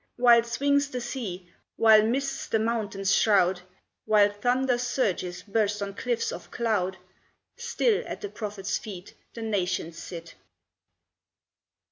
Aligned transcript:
While 0.15 0.41
swings 0.43 0.89
the 0.89 0.99
sea, 0.99 1.53
while 1.75 2.01
mists 2.01 2.47
the 2.47 2.57
mountains 2.57 3.13
shroud, 3.13 3.61
While 4.05 4.31
thunder's 4.31 4.81
surges 4.81 5.43
burst 5.43 5.79
on 5.79 5.93
cliffs 5.93 6.31
of 6.31 6.49
cloud, 6.49 6.97
Still 7.55 8.01
at 8.07 8.21
the 8.21 8.29
prophets' 8.29 8.79
feet 8.79 9.13
the 9.35 9.43
nations 9.43 9.99
sit. 10.01 10.33